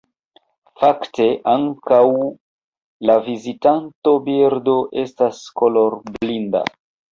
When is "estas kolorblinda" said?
5.05-6.67